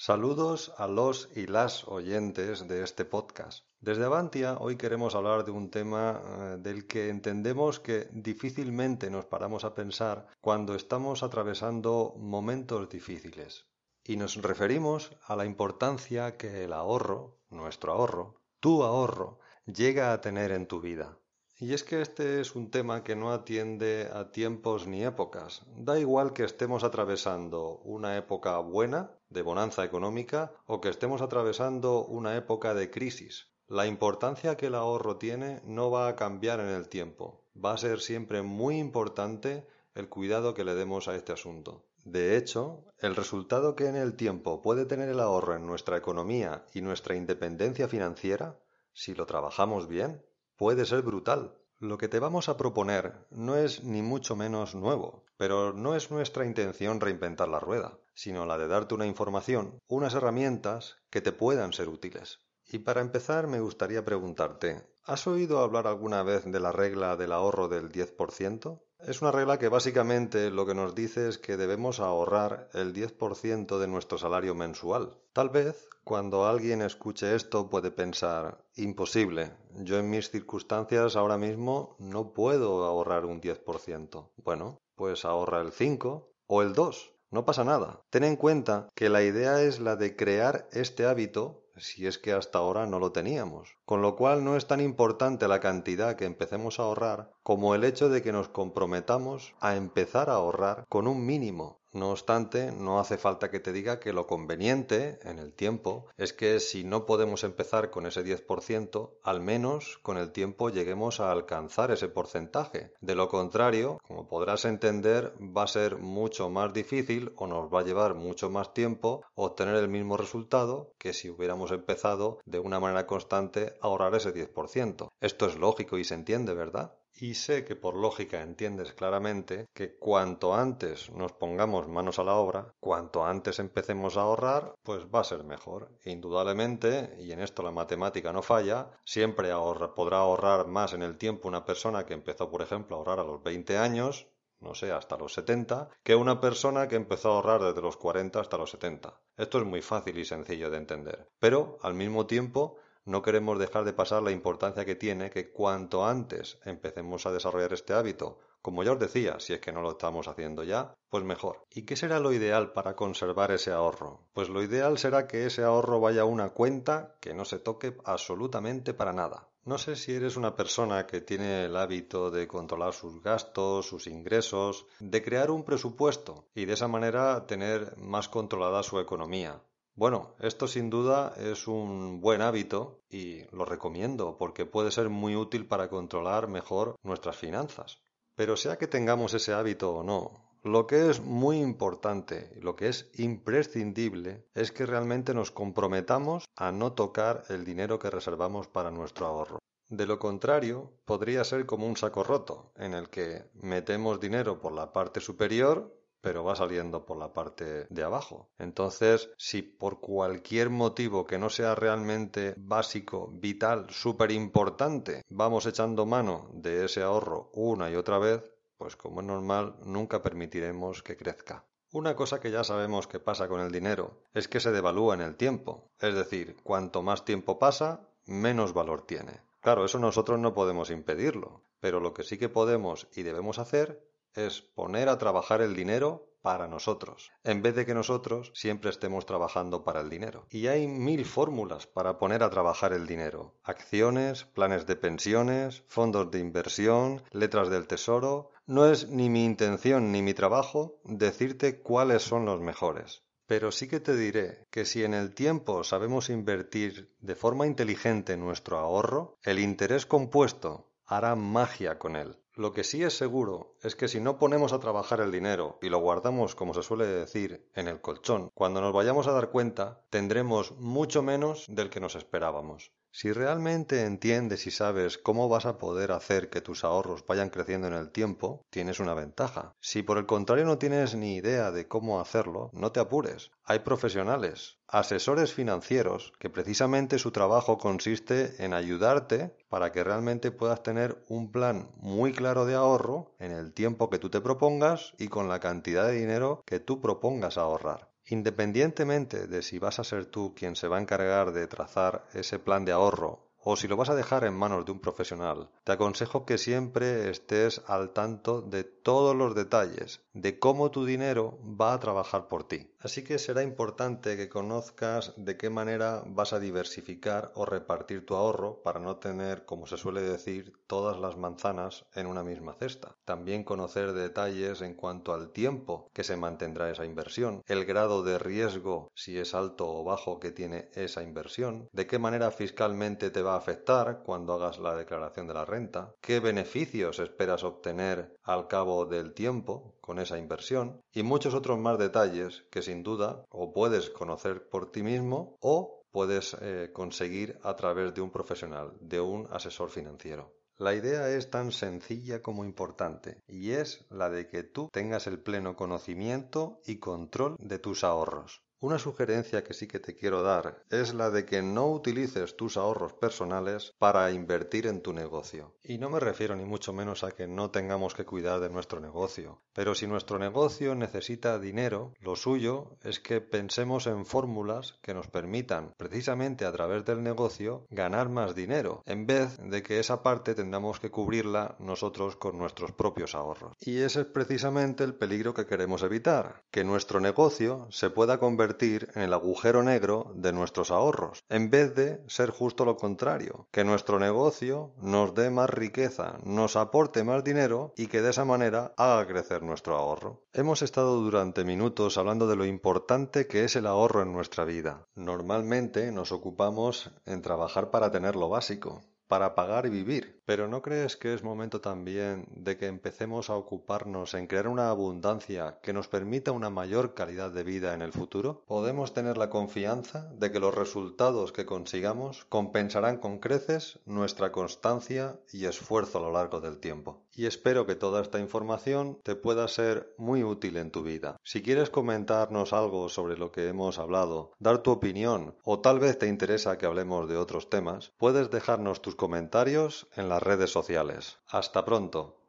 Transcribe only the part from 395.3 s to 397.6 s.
dé más riqueza, nos aporte más